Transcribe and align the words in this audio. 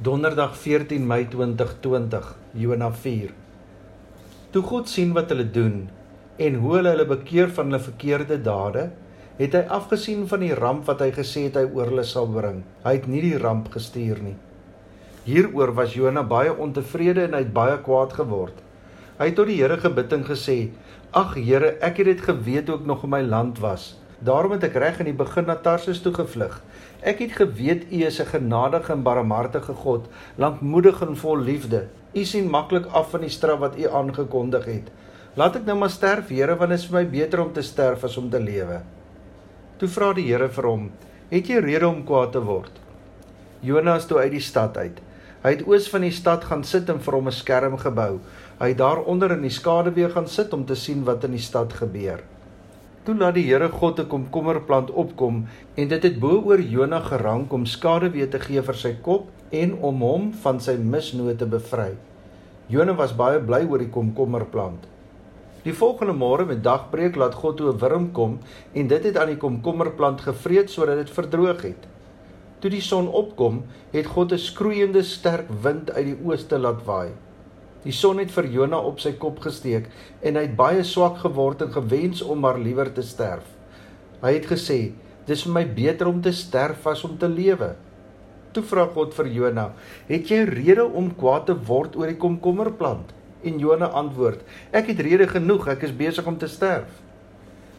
Donderdag 0.00 0.54
14 0.56 1.02
Mei 1.04 1.26
2020, 1.28 2.28
Jona 2.56 2.86
4. 2.88 3.34
Toe 4.50 4.62
God 4.64 4.88
sien 4.88 5.10
wat 5.12 5.28
hulle 5.28 5.44
doen 5.44 5.74
en 6.40 6.54
hoe 6.62 6.70
hulle 6.78 6.94
hulle 6.94 7.04
bekeer 7.10 7.50
van 7.52 7.68
hulle 7.68 7.82
verkeerde 7.84 8.38
dade, 8.40 8.86
het 9.36 9.58
hy 9.58 9.60
afgesien 9.76 10.22
van 10.30 10.40
die 10.40 10.56
ramp 10.56 10.88
wat 10.88 11.04
hy 11.04 11.10
gesê 11.18 11.42
het 11.50 11.58
hy 11.60 11.66
oor 11.66 11.92
hulle 11.92 12.06
sal 12.08 12.32
bring. 12.32 12.62
Hy 12.80 12.94
het 12.96 13.10
nie 13.12 13.20
die 13.26 13.36
ramp 13.44 13.68
gestuur 13.76 14.24
nie. 14.24 14.38
Hieroor 15.26 15.74
was 15.76 15.92
Jona 15.98 16.24
baie 16.24 16.56
ontevrede 16.56 17.26
en 17.28 17.36
hy 17.36 17.44
het 17.44 17.52
baie 17.60 17.76
kwaad 17.84 18.16
geword. 18.22 18.56
Hy 19.20 19.28
het 19.28 19.36
tot 19.36 19.52
die 19.52 19.60
Here 19.60 19.76
gebid 19.84 20.16
en 20.16 20.24
gesê: 20.24 20.58
"Ag 21.12 21.36
Here, 21.36 21.76
ek 21.84 22.00
het 22.00 22.14
dit 22.14 22.24
geweet 22.30 22.72
ook 22.72 22.88
nog 22.88 23.04
in 23.04 23.18
my 23.18 23.20
land 23.20 23.60
was." 23.60 23.90
Daarom 24.20 24.52
het 24.52 24.64
ek 24.68 24.74
reg 24.76 24.98
in 25.00 25.08
die 25.08 25.16
begin 25.16 25.46
na 25.48 25.54
Tarsus 25.56 26.02
toe 26.04 26.12
gevlug. 26.12 26.58
Ek 27.00 27.22
het 27.24 27.38
geweet 27.38 27.86
U 27.88 28.02
is 28.04 28.20
'n 28.20 28.28
genadige 28.28 28.92
en 28.92 29.02
barmhartige 29.02 29.72
God, 29.72 30.08
lankmoedig 30.36 31.00
en 31.00 31.16
vol 31.16 31.38
liefde. 31.38 31.86
U 32.12 32.24
sien 32.24 32.50
maklik 32.50 32.86
af 32.92 33.10
van 33.10 33.20
die 33.20 33.30
straf 33.30 33.58
wat 33.58 33.78
U 33.78 33.88
aangekondig 33.88 34.64
het. 34.64 34.90
Laat 35.34 35.56
ek 35.56 35.64
nou 35.64 35.78
maar 35.78 35.90
sterf, 35.90 36.28
Here, 36.28 36.56
want 36.56 36.70
dit 36.70 36.78
is 36.78 36.86
vir 36.86 36.98
my 37.00 37.06
beter 37.10 37.40
om 37.40 37.52
te 37.52 37.62
sterf 37.62 38.04
as 38.04 38.16
om 38.16 38.30
te 38.30 38.40
lewe. 38.40 38.82
Toe 39.78 39.88
vra 39.88 40.12
die 40.12 40.26
Here 40.26 40.48
vir 40.48 40.66
hom: 40.66 40.90
"Het 41.30 41.46
jy 41.46 41.58
rede 41.58 41.88
om 41.88 42.04
kwaad 42.04 42.32
te 42.32 42.40
word?" 42.40 42.80
Jonas 43.60 44.06
toe 44.06 44.18
uit 44.18 44.32
die 44.32 44.40
stad 44.40 44.76
uit. 44.76 45.00
Hy 45.42 45.50
het 45.50 45.66
oos 45.66 45.88
van 45.88 46.00
die 46.00 46.10
stad 46.10 46.44
gaan 46.44 46.64
sit 46.64 46.90
en 46.90 47.00
vir 47.00 47.14
hom 47.14 47.28
'n 47.28 47.32
skerm 47.32 47.78
gebou. 47.78 48.20
Hy 48.60 48.68
het 48.68 48.78
daaronder 48.78 49.32
in 49.32 49.42
die 49.42 49.50
skaduwee 49.50 50.10
gaan 50.10 50.28
sit 50.28 50.52
om 50.52 50.66
te 50.66 50.74
sien 50.74 51.04
wat 51.04 51.24
in 51.24 51.30
die 51.30 51.38
stad 51.38 51.72
gebeur. 51.72 52.20
Toe 53.00 53.14
laat 53.16 53.32
die 53.38 53.46
Here 53.46 53.68
God 53.72 54.00
'n 54.00 54.08
komkommerplant 54.12 54.90
opkom 55.02 55.36
en 55.74 55.88
dit 55.88 56.02
het 56.02 56.18
bo 56.20 56.42
oor 56.44 56.60
Jona 56.60 56.98
gerank 57.00 57.52
om 57.52 57.64
skaduwee 57.64 58.28
te 58.28 58.38
gee 58.38 58.62
vir 58.62 58.76
sy 58.76 58.92
kop 59.06 59.30
en 59.50 59.72
om 59.80 60.02
hom 60.04 60.26
van 60.42 60.60
sy 60.60 60.74
misnoot 60.76 61.38
te 61.38 61.46
bevry. 61.46 61.94
Jona 62.68 62.92
was 62.98 63.16
baie 63.16 63.40
bly 63.40 63.62
oor 63.70 63.78
die 63.78 63.88
komkommerplant. 63.94 64.84
Die 65.64 65.72
volgende 65.72 66.12
môre 66.12 66.44
met 66.44 66.62
dagbreek 66.62 67.16
laat 67.16 67.34
God 67.34 67.56
toe 67.56 67.72
'n 67.72 67.78
wurm 67.78 68.12
kom 68.12 68.38
en 68.74 68.86
dit 68.86 69.04
het 69.04 69.16
aan 69.16 69.32
die 69.32 69.40
komkommerplant 69.46 70.20
gevreet 70.20 70.70
sodat 70.70 70.96
dit 70.96 71.10
verdroog 71.10 71.62
het. 71.62 71.88
Toe 72.60 72.70
die 72.70 72.84
son 72.84 73.08
opkom, 73.08 73.62
het 73.92 74.06
God 74.06 74.32
'n 74.32 74.38
skroeiende 74.38 75.02
sterk 75.02 75.48
wind 75.62 75.90
uit 75.90 76.04
die 76.04 76.18
ooste 76.24 76.58
laat 76.58 76.84
waai. 76.84 77.08
Die 77.80 77.94
son 77.96 78.18
het 78.20 78.32
vir 78.34 78.44
Jona 78.52 78.78
op 78.84 78.98
sy 79.00 79.14
kop 79.16 79.38
gesteek 79.40 79.86
en 80.20 80.36
hy 80.36 80.42
het 80.44 80.56
baie 80.56 80.82
swak 80.84 81.22
geword 81.22 81.62
en 81.64 81.70
gewens 81.72 82.20
om 82.20 82.42
maar 82.44 82.58
liewer 82.60 82.90
te 82.92 83.02
sterf. 83.02 83.46
Hy 84.20 84.34
het 84.34 84.48
gesê: 84.50 84.92
"Dis 85.26 85.46
vir 85.46 85.52
my 85.52 85.64
beter 85.64 86.08
om 86.08 86.20
te 86.20 86.32
sterf 86.32 86.86
as 86.86 87.04
om 87.04 87.16
te 87.16 87.28
lewe." 87.28 87.76
Toe 88.52 88.62
vra 88.62 88.84
God 88.86 89.14
vir 89.14 89.26
Jona: 89.26 89.72
"Het 90.08 90.28
jy 90.28 90.44
rede 90.44 90.84
om 90.84 91.14
kwaad 91.14 91.46
te 91.46 91.54
word 91.54 91.96
oor 91.96 92.06
die 92.06 92.20
komkommerplant?" 92.20 93.14
En 93.44 93.58
Jona 93.58 93.86
antwoord: 93.86 94.40
"Ek 94.72 94.86
het 94.86 95.00
rede 95.00 95.26
genoeg, 95.26 95.68
ek 95.68 95.82
is 95.82 95.96
besig 95.96 96.26
om 96.26 96.36
te 96.36 96.48
sterf." 96.48 97.00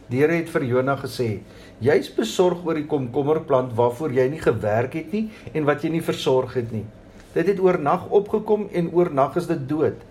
Die 0.09 0.19
Here 0.19 0.33
het 0.33 0.49
vir 0.49 0.63
Jona 0.63 0.95
gesê: 0.95 1.41
"Jy's 1.79 2.09
besorg 2.09 2.65
oor 2.65 2.73
die 2.73 2.87
komkommerplant 2.87 3.75
waarvoor 3.75 4.11
jy 4.11 4.29
nie 4.29 4.41
gewerk 4.41 4.93
het 4.93 5.11
nie 5.11 5.29
en 5.53 5.63
wat 5.65 5.83
jy 5.83 5.89
nie 5.89 6.01
versorg 6.01 6.53
het 6.53 6.71
nie." 6.71 6.85
Dit 7.33 7.47
het 7.47 7.59
oornag 7.59 8.09
opgekom 8.09 8.67
en 8.71 8.91
oornag 8.91 9.35
is 9.35 9.47
dit 9.47 9.69
dood. 9.69 10.01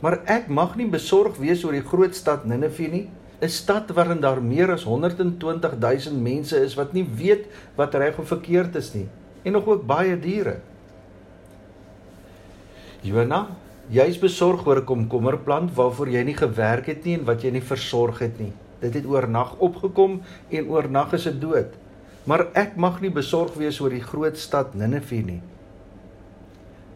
Maar 0.00 0.20
ek 0.24 0.48
mag 0.48 0.76
nie 0.76 0.88
besorg 0.90 1.36
wees 1.36 1.64
oor 1.64 1.72
die 1.72 1.86
groot 1.86 2.14
stad 2.14 2.44
Ninive 2.44 2.88
nie, 2.90 3.08
'n 3.40 3.48
stad 3.48 3.90
waarin 3.90 4.20
daar 4.20 4.42
meer 4.42 4.72
as 4.72 4.84
120 4.84 5.76
000 5.78 6.20
mense 6.20 6.56
is 6.56 6.74
wat 6.74 6.92
nie 6.92 7.04
weet 7.04 7.46
wat 7.76 7.94
reg 7.94 8.18
of 8.18 8.28
verkeerd 8.28 8.76
is 8.76 8.94
nie 8.94 9.08
en 9.44 9.52
nog 9.52 9.66
ook 9.66 9.86
baie 9.86 10.16
diere. 10.18 10.56
Jona, 13.00 13.46
jy's 13.88 14.18
besorg 14.18 14.66
oor 14.66 14.80
'n 14.80 14.84
komkommerplant 14.84 15.74
waarvoor 15.74 16.08
jy 16.08 16.22
nie 16.24 16.36
gewerk 16.36 16.86
het 16.86 17.04
nie 17.04 17.14
en 17.14 17.24
wat 17.24 17.42
jy 17.42 17.50
nie 17.50 17.62
versorg 17.62 18.18
het 18.18 18.38
nie. 18.38 18.52
Dit 18.80 18.94
het 18.94 19.06
oornag 19.06 19.54
opgekom 19.58 20.22
en 20.50 20.68
oornag 20.68 21.12
is 21.12 21.22
dit 21.22 21.40
dood. 21.40 21.70
Maar 22.24 22.46
ek 22.54 22.76
mag 22.76 23.00
nie 23.00 23.10
besorg 23.10 23.54
wees 23.54 23.80
oor 23.80 23.90
die 23.90 24.02
groot 24.02 24.36
stad 24.36 24.74
Ninive 24.74 25.22
nie. 25.22 25.40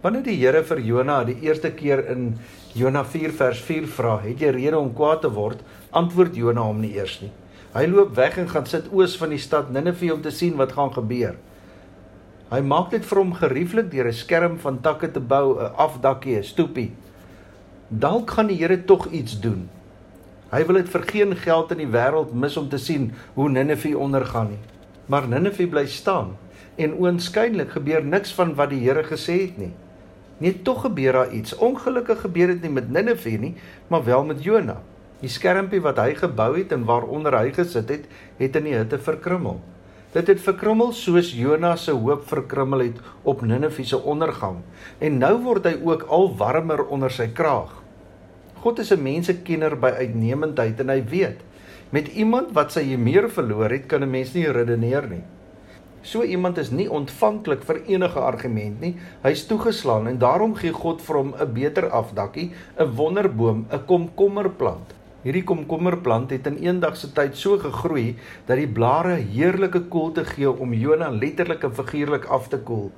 Wanneer 0.00 0.22
die 0.24 0.38
Here 0.40 0.62
vir 0.64 0.78
Jona 0.80 1.18
die 1.28 1.36
eerste 1.44 1.68
keer 1.76 2.00
in 2.08 2.38
Jona 2.72 3.02
4 3.04 3.34
vers 3.36 3.58
4 3.60 3.86
vra, 3.86 4.20
"Het 4.20 4.40
jy 4.40 4.50
rede 4.50 4.78
om 4.78 4.94
kwaad 4.94 5.20
te 5.20 5.28
word?" 5.28 5.60
antwoord 5.92 6.36
Jona 6.36 6.62
hom 6.62 6.80
nie 6.80 6.94
eers 6.96 7.20
nie. 7.20 7.30
Hy 7.74 7.86
loop 7.86 8.14
weg 8.14 8.38
en 8.38 8.48
gaan 8.48 8.66
sit 8.66 8.88
oos 8.92 9.16
van 9.16 9.28
die 9.28 9.38
stad 9.38 9.70
Ninive 9.70 10.14
om 10.14 10.22
te 10.22 10.30
sien 10.30 10.56
wat 10.56 10.72
gaan 10.72 10.92
gebeur. 10.92 11.36
Hy 12.50 12.60
maak 12.60 12.90
dit 12.90 13.04
vir 13.04 13.18
hom 13.18 13.34
gerieflik 13.34 13.90
deur 13.90 14.06
'n 14.06 14.12
skerm 14.12 14.58
van 14.58 14.80
takke 14.80 15.12
te 15.12 15.20
bou, 15.20 15.60
'n 15.60 15.74
afdakkie, 15.76 16.38
'n 16.38 16.44
stoepie. 16.44 16.92
Dalk 17.88 18.30
gaan 18.30 18.46
die 18.46 18.56
Here 18.56 18.84
tog 18.84 19.06
iets 19.10 19.40
doen. 19.40 19.68
Hy 20.50 20.64
wil 20.66 20.76
dit 20.76 20.88
vir 20.88 21.02
geen 21.02 21.36
geld 21.36 21.70
in 21.72 21.78
die 21.78 21.92
wêreld 21.98 22.32
mis 22.32 22.56
om 22.56 22.68
te 22.68 22.78
sien 22.78 23.12
hoe 23.34 23.48
Ninive 23.48 23.98
ondergaan 23.98 24.48
nie. 24.48 24.58
Maar 25.06 25.28
Ninive 25.28 25.66
bly 25.66 25.86
staan 25.86 26.36
en 26.76 26.94
oënskynlik 26.94 27.70
gebeur 27.70 28.04
niks 28.04 28.32
van 28.32 28.54
wat 28.54 28.70
die 28.70 28.80
Here 28.80 29.02
gesê 29.02 29.40
het 29.42 29.58
nie. 29.58 29.72
Nee, 30.40 30.62
tog 30.64 30.86
gebeur 30.86 31.12
daar 31.12 31.32
iets. 31.36 31.52
Ongelukkig 31.56 32.22
gebeur 32.24 32.54
dit 32.54 32.62
nie 32.64 32.72
met 32.72 32.88
Ninive 32.88 33.36
nie, 33.38 33.54
maar 33.92 34.04
wel 34.04 34.24
met 34.24 34.44
Jona. 34.44 34.78
Die 35.20 35.28
skermpie 35.28 35.82
wat 35.84 35.98
hy 36.00 36.14
gebou 36.16 36.54
het 36.56 36.72
en 36.72 36.86
waaronder 36.88 37.36
hy 37.36 37.50
gesit 37.52 37.90
het, 37.92 38.06
het 38.38 38.56
in 38.56 38.70
die 38.70 38.78
hitte 38.78 38.98
verkrummel. 38.98 39.58
Dit 40.14 40.30
het 40.32 40.40
verkrummel 40.40 40.94
soos 40.96 41.34
Jona 41.36 41.74
se 41.76 41.92
hoop 41.92 42.24
verkrummel 42.26 42.86
het 42.86 43.02
op 43.22 43.44
Ninive 43.44 43.84
se 43.84 44.00
ondergang. 44.00 44.62
En 44.98 45.20
nou 45.20 45.36
word 45.44 45.68
hy 45.68 45.76
ook 45.84 46.08
al 46.08 46.32
warmer 46.40 46.86
onder 46.88 47.12
sy 47.12 47.28
kraag. 47.36 47.76
God 48.64 48.80
is 48.80 48.92
'n 48.92 49.02
mensekenner 49.02 49.76
by 49.76 49.92
uitnemendheid 50.00 50.80
en 50.80 50.88
hy 50.88 51.04
weet 51.04 51.40
met 51.90 52.08
iemand 52.08 52.52
wat 52.52 52.72
sy 52.72 52.96
meer 52.96 53.30
verloor 53.30 53.70
het, 53.70 53.86
kan 53.86 54.02
'n 54.02 54.10
mens 54.10 54.32
nie 54.32 54.46
redeneer 54.46 55.08
nie. 55.08 55.22
So 56.02 56.22
iemand 56.24 56.58
is 56.58 56.70
nie 56.72 56.88
ontvanklik 56.88 57.64
vir 57.68 57.82
enige 57.84 58.20
argument 58.20 58.80
nie. 58.80 58.94
Hy's 59.24 59.44
toegeslaan 59.46 60.08
en 60.08 60.18
daarom 60.18 60.54
gee 60.56 60.72
God 60.72 61.02
vir 61.04 61.16
hom 61.16 61.34
'n 61.34 61.52
beter 61.52 61.90
afdakkie, 61.90 62.52
'n 62.78 62.96
wonderboom, 62.96 63.66
'n 63.68 63.84
komkommerplant. 63.86 64.94
Hierdie 65.22 65.44
komkommerplant 65.44 66.30
het 66.30 66.46
in 66.46 66.56
eendag 66.56 66.96
se 66.96 67.12
tyd 67.12 67.36
so 67.36 67.58
gegroei 67.58 68.16
dat 68.46 68.56
die 68.56 68.68
blare 68.68 69.18
heerlike 69.20 69.82
koelte 69.92 70.24
gee 70.24 70.48
om 70.50 70.72
Jona 70.72 71.10
letterlik 71.10 71.62
en 71.62 71.74
figuurlik 71.74 72.24
af 72.24 72.48
te 72.48 72.58
koel. 72.58 72.90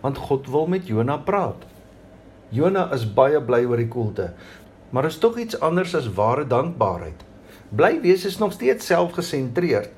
Want 0.00 0.18
God 0.18 0.50
wil 0.50 0.66
met 0.66 0.86
Jona 0.86 1.16
praat. 1.16 1.66
Jona 2.54 2.92
is 2.94 3.06
baie 3.14 3.40
bly 3.40 3.64
oor 3.64 3.76
die 3.76 3.88
koelte, 3.88 4.32
maar 4.90 5.04
is 5.04 5.18
tog 5.18 5.38
iets 5.38 5.58
anders 5.60 5.94
as 5.94 6.12
ware 6.14 6.46
dankbaarheid. 6.46 7.24
Bly 7.74 8.00
wees 8.00 8.24
is 8.24 8.38
nog 8.38 8.52
steeds 8.52 8.86
selfgesentreerd, 8.86 9.90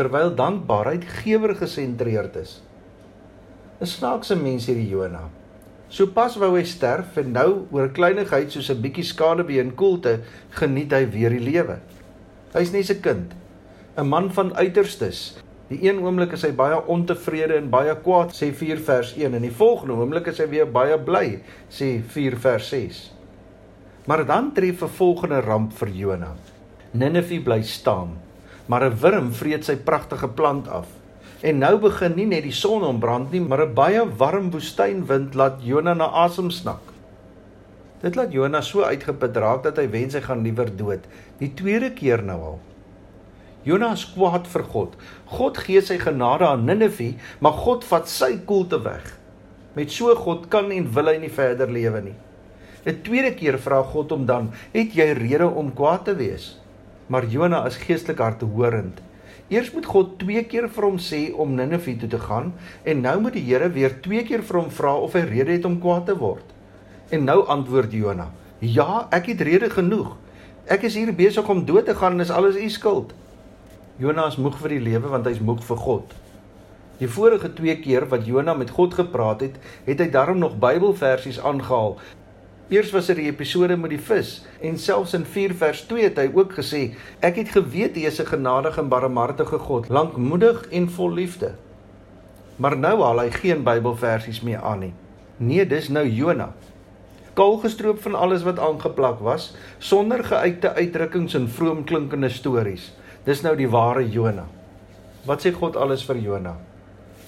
terwyl 0.00 0.32
dankbaarheid 0.32 1.04
gewer 1.20 1.52
gesentreerd 1.58 2.36
is. 2.40 2.60
'n 3.80 3.88
Snaakse 3.88 4.36
mens 4.36 4.68
hierdie 4.68 4.88
Jona. 4.88 5.26
So 5.88 6.06
pas 6.16 6.36
wou 6.40 6.54
hy 6.54 6.64
sterf 6.68 7.18
en 7.20 7.32
nou 7.34 7.66
oor 7.74 7.90
kleinigheid 7.98 8.52
soos 8.52 8.70
'n 8.70 8.80
bietjie 8.80 9.04
skadebeen 9.04 9.70
en 9.70 9.74
koelte 9.74 10.20
geniet 10.60 10.92
hy 10.92 11.04
weer 11.10 11.36
die 11.36 11.44
lewe. 11.50 11.80
Hy's 12.54 12.72
net 12.72 12.90
'n 12.90 13.00
kind, 13.00 13.34
'n 13.96 14.08
man 14.08 14.30
van 14.30 14.54
uiterstes. 14.54 15.36
Die 15.68 15.82
een 15.88 16.00
oomblik 16.00 16.32
is 16.32 16.42
hy 16.42 16.52
baie 16.52 16.80
ontevrede 16.86 17.54
en 17.54 17.70
baie 17.70 17.94
kwaad, 17.94 18.32
sê 18.32 18.52
4 18.52 18.78
vers 18.78 19.14
1 19.16 19.34
en 19.34 19.42
die 19.42 19.58
volgende 19.62 19.94
oomblik 19.94 20.26
is 20.26 20.38
hy 20.38 20.48
weer 20.48 20.66
baie 20.66 20.98
bly, 20.98 21.42
sê 21.68 22.02
4 22.02 22.36
vers 22.36 22.68
6. 22.68 23.12
Maar 24.06 24.26
dan 24.26 24.52
tref 24.52 24.82
'n 24.82 24.88
volgende 24.88 25.40
ramp 25.40 25.72
vir 25.72 25.88
Jona. 25.88 26.34
Ninive 26.92 27.40
bly 27.40 27.62
staan 27.62 28.29
maar 28.70 28.84
'n 28.86 28.98
wurm 29.02 29.32
vreet 29.34 29.64
sy 29.66 29.76
pragtige 29.76 30.28
plant 30.28 30.68
af. 30.68 30.86
En 31.42 31.58
nou 31.58 31.78
begin 31.82 32.14
nie 32.14 32.26
net 32.26 32.44
die 32.44 32.54
son 32.54 32.82
ontbrand 32.86 33.32
nie, 33.32 33.40
maar 33.40 33.66
'n 33.66 33.74
baie 33.74 34.02
warm 34.16 34.50
woestynwind 34.50 35.34
laat 35.34 35.58
Jona 35.62 35.94
na 35.94 36.06
asem 36.24 36.50
snak. 36.50 36.80
Dit 38.02 38.14
laat 38.14 38.32
Jona 38.32 38.60
so 38.60 38.82
uitgeput 38.82 39.36
raak 39.36 39.62
dat 39.62 39.76
hy 39.76 39.88
wens 39.90 40.14
hy 40.14 40.20
gaan 40.20 40.42
liewer 40.42 40.76
dood. 40.76 41.00
Die 41.38 41.52
tweede 41.54 41.90
keer 41.90 42.22
nou 42.22 42.40
al. 42.40 42.58
Jona 43.62 43.92
is 43.92 44.06
kwaad 44.14 44.46
vir 44.46 44.64
God. 44.64 44.96
God 45.26 45.58
gee 45.58 45.82
sy 45.82 45.98
genade 45.98 46.46
aan 46.46 46.64
Ninive, 46.64 47.14
maar 47.40 47.52
God 47.52 47.84
vat 47.84 48.08
sy 48.08 48.38
koelte 48.46 48.78
weg. 48.84 49.18
Met 49.74 49.90
so 49.90 50.14
God 50.14 50.48
kan 50.48 50.70
en 50.70 50.88
wil 50.94 51.06
hy 51.06 51.18
nie 51.18 51.28
verder 51.30 51.68
lewe 51.68 52.00
nie. 52.00 52.16
'n 52.86 53.02
Tweede 53.02 53.34
keer 53.34 53.58
vra 53.58 53.82
God 53.82 54.10
hom 54.10 54.26
dan: 54.26 54.52
"Het 54.72 54.94
jy 54.94 55.12
rede 55.12 55.48
om 55.48 55.74
kwaad 55.74 56.04
te 56.04 56.14
wees?" 56.14 56.60
Maar 57.10 57.26
Jona 57.26 57.64
is 57.66 57.76
geestelik 57.82 58.22
hartehorend. 58.22 59.00
Eers 59.50 59.72
moet 59.74 59.86
God 59.90 60.12
twee 60.20 60.44
keer 60.46 60.68
vir 60.70 60.84
hom 60.86 60.98
sê 61.02 61.24
om 61.34 61.56
Ninive 61.58 61.96
toe 61.98 62.08
te 62.12 62.20
gaan 62.22 62.52
en 62.86 63.00
nou 63.02 63.16
moet 63.24 63.34
die 63.34 63.42
Here 63.48 63.66
weer 63.74 63.96
twee 64.04 64.22
keer 64.28 64.44
vir 64.46 64.60
hom 64.60 64.68
vra 64.70 64.92
of 64.94 65.16
hy 65.18 65.24
rede 65.26 65.56
het 65.56 65.66
om 65.66 65.80
kwaad 65.82 66.06
te 66.06 66.14
word. 66.20 66.54
En 67.10 67.26
nou 67.26 67.40
antwoord 67.50 67.92
Jona: 67.92 68.28
"Ja, 68.60 69.08
ek 69.10 69.26
het 69.34 69.40
rede 69.40 69.70
genoeg. 69.70 70.16
Ek 70.66 70.86
is 70.86 70.94
hier 70.94 71.10
besig 71.14 71.48
om 71.48 71.64
dood 71.66 71.86
te 71.86 71.94
gaan 71.94 72.12
en 72.12 72.20
is 72.20 72.30
alles 72.30 72.54
u 72.54 72.68
skuld." 72.70 73.12
Jona 73.98 74.26
is 74.26 74.36
moeg 74.36 74.58
vir 74.58 74.68
die 74.68 74.80
lewe 74.80 75.08
want 75.08 75.26
hy's 75.26 75.40
moeg 75.40 75.64
vir 75.66 75.76
God. 75.76 76.14
Die 77.00 77.08
vorige 77.08 77.52
twee 77.52 77.76
keer 77.80 78.06
wat 78.08 78.26
Jona 78.26 78.54
met 78.54 78.70
God 78.70 78.94
gepraat 78.94 79.40
het, 79.40 79.58
het 79.84 79.98
hy 79.98 80.10
daarom 80.10 80.38
nog 80.38 80.58
Bybelversies 80.58 81.40
aangehaal. 81.40 81.98
Eers 82.70 82.92
was 82.94 83.08
dit 83.10 83.16
er 83.16 83.24
die 83.24 83.30
episode 83.32 83.74
met 83.74 83.90
die 83.90 83.98
vis 83.98 84.28
en 84.62 84.76
selfs 84.78 85.16
in 85.16 85.24
4 85.26 85.56
vers 85.58 85.80
2 85.90 86.04
het 86.04 86.18
hy 86.22 86.28
ook 86.30 86.52
gesê: 86.54 86.94
"Ek 87.18 87.40
het 87.40 87.48
geweet 87.50 87.96
hy 87.98 88.04
is 88.06 88.20
'n 88.22 88.30
genadige 88.30 88.80
en 88.80 88.88
barmhartige 88.88 89.58
God, 89.58 89.88
lankmoedig 89.88 90.68
en 90.70 90.86
vol 90.88 91.10
liefde." 91.10 91.54
Maar 92.56 92.76
nou 92.76 93.02
haal 93.02 93.18
hy 93.18 93.30
geen 93.30 93.64
Bybelversies 93.64 94.40
meer 94.40 94.62
aan 94.62 94.78
nie. 94.78 94.92
Nee, 95.36 95.66
dis 95.66 95.88
nou 95.88 96.06
Jona. 96.06 96.52
Kaal 97.34 97.58
gestroop 97.58 98.02
van 98.02 98.14
alles 98.14 98.42
wat 98.42 98.58
aangeplak 98.58 99.18
was, 99.18 99.56
sonder 99.78 100.24
geuite 100.24 100.74
uitdrukkings 100.74 101.34
en 101.34 101.48
vroomklinkende 101.48 102.28
stories. 102.28 102.92
Dis 103.24 103.42
nou 103.42 103.56
die 103.56 103.68
ware 103.68 104.10
Jona. 104.10 104.46
Wat 105.26 105.42
sê 105.42 105.52
God 105.52 105.76
alles 105.76 106.04
vir 106.04 106.16
Jona? 106.16 106.56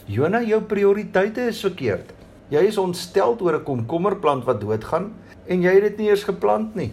Jona, 0.06 0.42
jou 0.42 0.60
prioriteite 0.60 1.40
is 1.40 1.60
verkeerd. 1.60 2.12
Jy 2.48 2.60
is 2.68 2.78
ontstel 2.78 3.36
oor 3.40 3.54
'n 3.54 3.64
komkommerplant 3.64 4.44
wat 4.44 4.60
doodgaan 4.60 5.12
en 5.52 5.64
jy 5.64 5.72
het 5.76 5.88
dit 5.90 6.02
nie 6.02 6.10
eers 6.10 6.24
geplant 6.28 6.76
nie. 6.78 6.90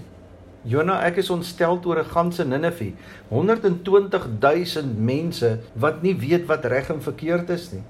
Jona, 0.68 0.98
ek 1.08 1.22
is 1.22 1.30
ontstel 1.32 1.80
oor 1.88 2.00
'n 2.02 2.12
ganse 2.12 2.44
Ninive, 2.46 2.92
120 3.30 4.28
000 4.42 4.94
mense 4.98 5.60
wat 5.76 6.04
nie 6.04 6.16
weet 6.16 6.46
wat 6.48 6.66
reg 6.66 6.90
en 6.90 7.02
verkeerd 7.02 7.50
is 7.50 7.72
nie. 7.72 7.84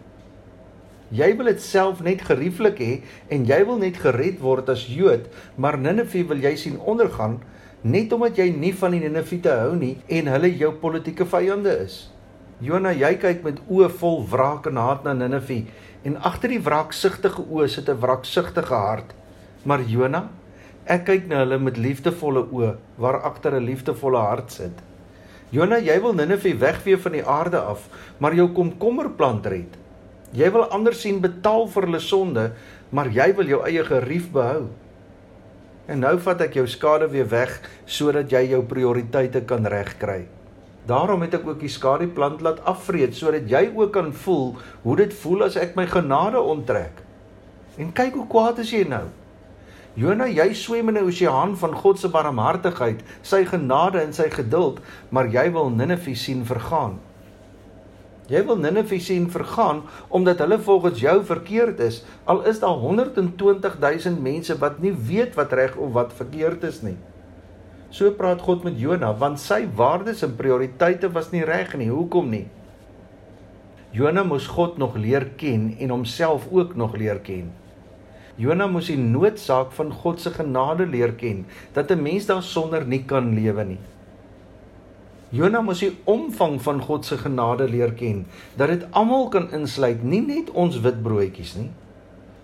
Jy 1.09 1.37
wil 1.37 1.45
dit 1.49 1.61
self 1.61 2.03
net 2.05 2.21
gerieflik 2.21 2.77
hê 2.77 3.01
en 3.33 3.45
jy 3.45 3.65
wil 3.65 3.79
net 3.81 3.97
gered 3.97 4.37
word 4.39 4.69
as 4.69 4.85
Jood, 4.85 5.25
maar 5.57 5.77
Ninive 5.77 6.27
wil 6.27 6.37
jy 6.37 6.55
sien 6.55 6.77
ondergaan 6.77 7.39
net 7.81 8.13
omdat 8.13 8.37
jy 8.37 8.49
nie 8.51 8.73
van 8.75 8.91
die 8.91 8.99
Ninivite 8.99 9.49
hou 9.49 9.75
nie 9.75 9.97
en 10.07 10.27
hulle 10.27 10.51
jou 10.57 10.71
politieke 10.81 11.25
vyande 11.25 11.73
is. 11.85 12.09
Jona, 12.61 12.91
jy 12.91 13.15
kyk 13.15 13.43
met 13.43 13.61
oë 13.71 13.89
vol 14.01 14.25
wraak 14.27 14.67
en 14.67 14.77
haat 14.77 15.03
na 15.03 15.13
Ninive 15.13 15.63
en 16.05 16.17
agter 16.21 16.53
die 16.53 16.61
wraaksugtige 16.61 17.41
oë 17.41 17.67
sit 17.67 17.89
'n 17.89 18.01
wraaksugtige 18.01 18.75
hart. 18.75 19.15
Maar 19.63 19.81
Jona, 19.81 20.29
ek 20.89 21.03
kyk 21.05 21.27
na 21.29 21.43
hulle 21.43 21.59
met 21.61 21.77
liefdevolle 21.77 22.47
oë 22.49 22.69
waar 22.97 23.21
agter 23.21 23.53
'n 23.55 23.65
liefdevolle 23.65 24.17
hart 24.17 24.51
sit. 24.51 24.77
Jona, 25.51 25.77
jy 25.77 25.99
wil 26.01 26.13
Ninive 26.13 26.57
wegvee 26.57 26.97
van 26.97 27.11
die 27.11 27.25
aarde 27.25 27.59
af, 27.59 27.87
maar 28.17 28.33
jou 28.33 28.47
komkommerplant 28.53 29.45
red. 29.45 29.77
Jy 30.33 30.51
wil 30.51 30.69
ander 30.69 30.93
sien 30.93 31.21
betaal 31.21 31.67
vir 31.67 31.83
hulle 31.83 31.99
sonde, 31.99 32.51
maar 32.89 33.07
jy 33.07 33.35
wil 33.35 33.47
jou 33.47 33.61
eie 33.65 33.83
gerief 33.85 34.31
behou. 34.31 34.67
En 35.87 35.99
nou 35.99 36.17
vat 36.17 36.41
ek 36.41 36.53
jou 36.53 36.67
skade 36.67 37.07
weer 37.09 37.29
weg 37.29 37.61
sodat 37.85 38.29
jy 38.31 38.49
jou 38.49 38.61
prioriteite 38.61 39.41
kan 39.41 39.65
regkry. 39.65 40.27
Daarom 40.85 41.21
het 41.21 41.33
ek 41.33 41.47
ook 41.47 41.59
die 41.59 41.69
skaduplant 41.69 42.41
laat 42.41 42.61
afvreet 42.65 43.15
sodat 43.15 43.49
jy 43.49 43.71
ook 43.75 43.93
kan 43.93 44.13
voel 44.13 44.57
hoe 44.81 44.95
dit 44.95 45.13
voel 45.13 45.43
as 45.43 45.55
ek 45.55 45.75
my 45.75 45.85
genade 45.85 46.41
onttrek. 46.41 47.01
En 47.77 47.93
kyk 47.93 48.13
hoe 48.13 48.27
kwaad 48.27 48.59
is 48.59 48.71
jy 48.73 48.85
nou. 48.89 49.05
Jona, 49.97 50.27
jy 50.27 50.53
swem 50.53 50.89
in 50.89 50.97
'n 50.97 51.07
oseaan 51.07 51.57
van 51.57 51.73
God 51.75 51.99
se 51.99 52.09
barmhartigheid, 52.09 53.01
sy 53.21 53.45
genade 53.45 54.01
en 54.01 54.13
sy 54.13 54.29
geduld, 54.29 54.79
maar 55.09 55.27
jy 55.27 55.51
wil 55.51 55.69
Ninive 55.69 56.15
sien 56.15 56.45
vergaan. 56.45 56.99
Jy 58.29 58.43
wil 58.45 58.57
Ninive 58.57 58.99
sien 58.99 59.29
vergaan 59.29 59.81
omdat 60.09 60.39
hulle 60.39 60.59
volgens 60.59 60.99
jou 60.99 61.23
verkeerd 61.25 61.79
is, 61.79 62.03
al 62.25 62.45
is 62.45 62.59
daar 62.59 62.77
120 62.77 63.79
000 63.79 64.21
mense 64.21 64.57
wat 64.57 64.79
nie 64.79 64.93
weet 64.93 65.35
wat 65.35 65.53
reg 65.53 65.75
of 65.75 65.93
wat 65.93 66.13
verkeerd 66.13 66.63
is 66.63 66.81
nie. 66.81 66.97
So 67.89 68.11
praat 68.11 68.41
God 68.41 68.63
met 68.63 68.77
Jona 68.79 69.13
want 69.17 69.39
sy 69.39 69.65
waardes 69.75 70.21
en 70.21 70.35
prioriteite 70.37 71.09
was 71.11 71.31
nie 71.31 71.43
reg 71.43 71.73
nie. 71.77 71.89
Hoekom 71.89 72.29
nie? 72.29 72.45
Jona 73.91 74.23
moes 74.23 74.45
God 74.47 74.77
nog 74.77 74.95
leer 74.95 75.25
ken 75.35 75.75
en 75.79 75.89
homself 75.89 76.45
ook 76.51 76.75
nog 76.75 76.93
leer 76.95 77.19
ken. 77.25 77.49
Jona 78.39 78.69
moes 78.71 78.87
die 78.87 78.99
noodsaak 78.99 79.73
van 79.75 79.89
God 79.91 80.21
se 80.23 80.31
genade 80.31 80.85
leer 80.87 81.11
ken 81.19 81.45
dat 81.75 81.91
'n 81.91 82.01
mens 82.01 82.25
daarsonder 82.25 82.85
nie 82.87 83.03
kan 83.03 83.33
lewe 83.35 83.65
nie. 83.65 83.79
Jona 85.29 85.61
moes 85.61 85.79
die 85.79 85.91
omvang 86.05 86.61
van 86.61 86.81
God 86.81 87.05
se 87.05 87.17
genade 87.17 87.67
leer 87.67 87.91
ken 87.91 88.25
dat 88.55 88.67
dit 88.67 88.85
almal 88.91 89.27
kan 89.29 89.51
insluit, 89.51 90.03
nie 90.03 90.21
net 90.21 90.49
ons 90.51 90.79
wit 90.79 91.03
broodjies 91.03 91.55
nie. 91.55 91.69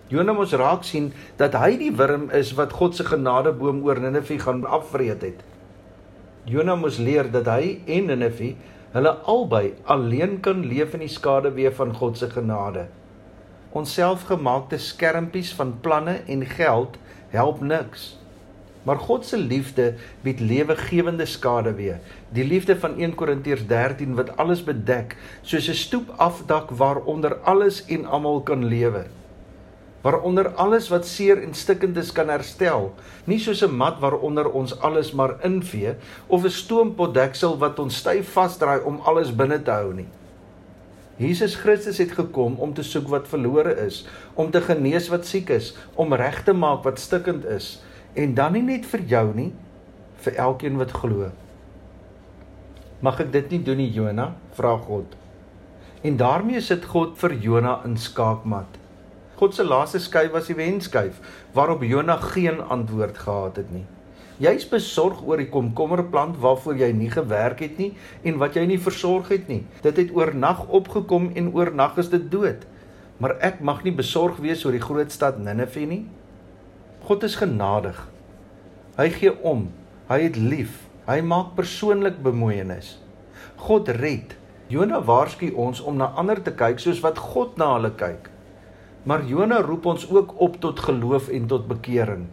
Jona 0.08 0.32
moes 0.32 0.52
raak 0.52 0.84
sien 0.84 1.12
dat 1.36 1.54
hy 1.54 1.76
die 1.76 1.90
wurm 1.90 2.30
is 2.30 2.52
wat 2.54 2.72
God 2.72 2.94
se 2.94 3.04
genadeboom 3.04 3.82
oor 3.84 3.98
Ninive 4.00 4.38
gaan 4.38 4.64
afvreet 4.64 5.22
het. 5.22 5.40
Jona 6.44 6.76
moes 6.76 6.98
leer 6.98 7.30
dat 7.30 7.46
hy 7.46 7.80
en 7.86 8.06
Ninive 8.06 8.54
hulle 8.92 9.16
albei 9.24 9.74
alleen 9.84 10.40
kan 10.40 10.62
leef 10.62 10.94
in 10.94 11.00
die 11.00 11.08
skaduwee 11.08 11.70
van 11.70 11.94
God 11.94 12.18
se 12.18 12.30
genade. 12.30 12.86
Ons 13.76 13.92
selfgemaakte 13.98 14.78
skermpies 14.80 15.50
van 15.58 15.74
planne 15.84 16.20
en 16.32 16.44
geld 16.48 16.96
help 17.34 17.60
niks. 17.60 18.14
Maar 18.88 19.02
God 19.02 19.26
se 19.26 19.36
liefde 19.36 19.90
bied 20.22 20.40
lewegewende 20.40 21.26
skaduwee. 21.26 21.98
Die 22.32 22.46
liefde 22.46 22.78
van 22.80 22.96
1 22.96 23.14
Korintiërs 23.18 23.66
13 23.68 24.14
wat 24.16 24.32
alles 24.40 24.64
bedek, 24.64 25.16
soos 25.42 25.68
'n 25.68 25.82
stoep 25.84 26.14
afdak 26.16 26.70
waaronder 26.70 27.36
alles 27.44 27.84
en 27.86 28.06
almal 28.06 28.40
kan 28.40 28.64
lewe 28.64 29.04
waaronder 30.06 30.52
alles 30.54 30.86
wat 30.92 31.06
seer 31.08 31.40
en 31.42 31.54
stikkend 31.54 31.96
is 31.98 32.12
kan 32.14 32.28
herstel, 32.30 32.92
nie 33.26 33.40
soos 33.42 33.62
'n 33.66 33.74
mat 33.74 33.98
waaronder 33.98 34.46
ons 34.60 34.76
alles 34.88 35.10
maar 35.12 35.34
invee 35.42 35.94
of 36.26 36.44
'n 36.44 36.58
stoompotdeksel 36.62 37.58
wat 37.58 37.78
ons 37.78 37.96
styf 37.96 38.30
vasdraai 38.32 38.80
om 38.84 39.00
alles 39.02 39.34
binne 39.34 39.62
te 39.62 39.70
hou 39.70 39.94
nie. 39.94 40.06
Jesus 41.16 41.54
Christus 41.56 41.98
het 41.98 42.12
gekom 42.12 42.58
om 42.60 42.74
te 42.76 42.84
soek 42.84 43.08
wat 43.08 43.28
verlore 43.28 43.72
is, 43.86 44.02
om 44.34 44.50
te 44.52 44.60
genees 44.60 45.08
wat 45.08 45.24
siek 45.24 45.48
is, 45.54 45.72
om 45.94 46.12
reg 46.12 46.42
te 46.44 46.52
maak 46.52 46.84
wat 46.84 47.00
stikkend 47.00 47.46
is, 47.48 47.78
en 48.12 48.34
dan 48.36 48.52
nie 48.52 48.64
net 48.66 48.84
vir 48.90 49.04
jou 49.08 49.26
nie, 49.36 49.50
vir 50.24 50.36
elkeen 50.44 50.76
wat 50.76 50.92
glo. 50.92 51.30
Mag 53.00 53.20
ek 53.24 53.32
dit 53.32 53.56
nie 53.56 53.62
doen 53.64 53.80
nie, 53.80 53.90
Jona? 53.92 54.34
vra 54.56 54.76
God. 54.80 55.16
En 56.04 56.16
daarmee 56.20 56.60
sit 56.60 56.84
God 56.92 57.16
vir 57.20 57.36
Jona 57.40 57.80
in 57.84 57.96
skaakmat. 57.96 58.78
God 59.36 59.56
se 59.56 59.64
laaste 59.64 60.00
skuif 60.00 60.32
was 60.32 60.48
die 60.48 60.56
wenskuif 60.56 61.20
waarop 61.56 61.84
Jona 61.84 62.16
geen 62.32 62.60
antwoord 62.60 63.18
gehad 63.24 63.60
het 63.60 63.72
nie. 63.72 63.84
Jy's 64.36 64.66
besorg 64.68 65.22
oor 65.24 65.40
die 65.40 65.48
komkommerplant 65.48 66.36
waarvoor 66.42 66.76
jy 66.76 66.90
nie 66.92 67.08
gewerk 67.08 67.62
het 67.64 67.78
nie 67.80 67.94
en 68.20 68.36
wat 68.42 68.58
jy 68.58 68.66
nie 68.68 68.80
versorg 68.80 69.30
het 69.32 69.46
nie. 69.48 69.62
Dit 69.80 69.96
het 69.96 70.12
oornag 70.12 70.66
opgekom 70.68 71.30
en 71.32 71.54
oornag 71.56 71.96
is 72.02 72.10
dit 72.12 72.26
dood. 72.32 72.66
Maar 73.16 73.38
ek 73.40 73.62
mag 73.64 73.80
nie 73.86 73.94
besorg 73.96 74.36
wees 74.44 74.66
oor 74.66 74.76
die 74.76 74.84
groot 74.84 75.12
stad 75.12 75.40
Ninive 75.40 75.86
nie. 75.88 76.02
God 77.08 77.24
is 77.24 77.38
genadig. 77.40 77.96
Hy 78.98 79.08
gee 79.14 79.32
om. 79.40 79.70
Hy 80.10 80.20
het 80.26 80.36
lief. 80.36 80.82
Hy 81.08 81.22
maak 81.24 81.54
persoonlik 81.56 82.20
bemoeienis. 82.20 82.98
God 83.64 83.88
red. 83.96 84.36
Jona 84.68 85.00
waarsku 85.00 85.52
ons 85.54 85.80
om 85.80 85.96
na 85.96 86.10
ander 86.18 86.42
te 86.42 86.52
kyk 86.52 86.82
soos 86.82 87.00
wat 87.04 87.20
God 87.22 87.56
na 87.56 87.72
hulle 87.76 87.94
kyk. 87.96 88.28
Maar 89.06 89.24
Jona 89.24 89.62
roep 89.62 89.86
ons 89.86 90.04
ook 90.10 90.34
op 90.42 90.58
tot 90.60 90.82
geloof 90.82 91.30
en 91.32 91.46
tot 91.48 91.68
bekering. 91.70 92.26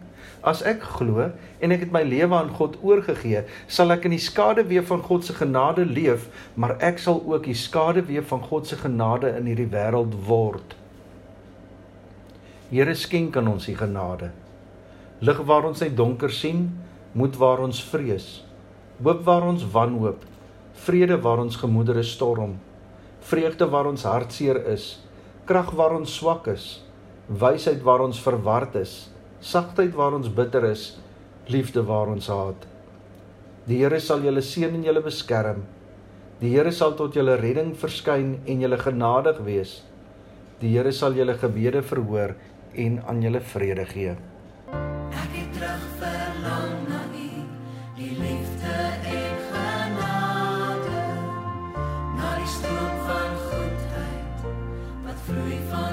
As 0.44 0.62
ek 0.66 0.82
glo 0.96 1.30
en 1.60 1.74
ek 1.74 1.86
het 1.86 1.92
my 1.94 2.02
lewe 2.04 2.36
aan 2.36 2.52
God 2.56 2.76
oorgegee, 2.84 3.44
sal 3.66 3.94
ek 3.94 4.06
in 4.08 4.14
die 4.16 4.22
skaduwee 4.22 4.82
van 4.84 5.02
God 5.06 5.24
se 5.24 5.36
genade 5.36 5.86
leef, 5.88 6.28
maar 6.56 6.76
ek 6.84 7.00
sal 7.02 7.22
ook 7.24 7.46
die 7.48 7.56
skaduwee 7.56 8.22
van 8.28 8.42
God 8.48 8.68
se 8.68 8.78
genade 8.80 9.32
in 9.38 9.48
hierdie 9.50 9.70
wêreld 9.72 10.16
word. 10.28 10.76
Here 12.72 12.94
skenk 12.98 13.36
aan 13.38 13.52
ons 13.54 13.68
die 13.70 13.76
genade. 13.78 14.32
Lig 15.24 15.40
waar 15.46 15.68
ons 15.68 15.82
uit 15.82 15.96
donker 15.96 16.32
sien, 16.32 16.66
moed 17.14 17.38
waar 17.38 17.62
ons 17.64 17.80
vrees. 17.92 18.42
Hoop 19.00 19.22
waar 19.26 19.46
ons 19.46 19.64
wanhoop, 19.72 20.24
vrede 20.84 21.16
waar 21.22 21.40
ons 21.42 21.56
gemoedere 21.58 22.02
storm, 22.06 22.58
vreugde 23.24 23.66
waar 23.70 23.88
ons 23.90 24.04
hartseer 24.06 24.60
is 24.72 24.94
krag 25.44 25.74
waar 25.76 25.92
ons 25.92 26.12
swak 26.16 26.46
is, 26.48 26.80
wysheid 27.28 27.82
waar 27.84 28.00
ons 28.04 28.20
verward 28.20 28.76
is, 28.80 28.94
sagtheid 29.44 29.92
waar 29.92 30.14
ons 30.16 30.30
bitter 30.32 30.64
is, 30.70 30.94
liefde 31.52 31.82
waar 31.84 32.08
ons 32.08 32.30
haat. 32.32 32.64
Die 33.68 33.82
Here 33.82 34.00
sal 34.00 34.24
julle 34.24 34.40
seën 34.44 34.72
en 34.72 34.84
julle 34.84 35.02
beskerm. 35.04 35.64
Die 36.40 36.54
Here 36.54 36.72
sal 36.72 36.96
tot 36.96 37.16
julle 37.16 37.36
redding 37.40 37.74
verskyn 37.76 38.38
en 38.48 38.64
julle 38.64 38.78
genadig 38.80 39.42
wees. 39.44 39.82
Die 40.62 40.72
Here 40.72 40.92
sal 40.96 41.16
julle 41.18 41.36
gebede 41.36 41.84
verhoor 41.84 42.34
en 42.86 42.98
aan 43.04 43.20
julle 43.24 43.44
vrede 43.52 43.84
gee. 43.92 44.16
Ek 45.12 45.36
het 45.36 45.52
terug 45.58 45.86
verlang 46.00 46.74
na 46.88 47.04
U, 47.12 47.28
die 48.00 48.12
liefde 48.16 48.76
en 49.12 49.38
genade, 49.52 51.06
na 52.16 52.34
die 52.40 52.52
stroom 52.56 53.00
van 53.10 53.40
goedheid 53.46 54.46
wat 55.04 55.26
vloei 55.28 55.60
van 55.68 55.83